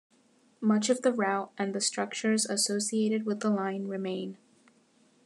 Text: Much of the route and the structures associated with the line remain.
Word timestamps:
Much 0.61 0.89
of 0.89 1.03
the 1.03 1.13
route 1.13 1.51
and 1.59 1.75
the 1.75 1.79
structures 1.79 2.47
associated 2.47 3.23
with 3.23 3.41
the 3.41 3.51
line 3.51 3.85
remain. 3.85 4.35